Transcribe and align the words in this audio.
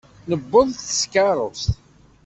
Nuweḍ-d 0.29 0.77
s 0.81 0.91
tkeṛṛust. 1.01 1.71